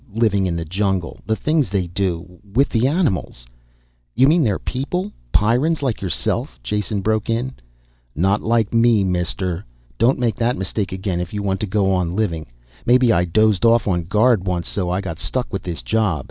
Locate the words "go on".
11.67-12.15